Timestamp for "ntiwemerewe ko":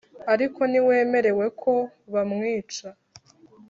0.69-1.73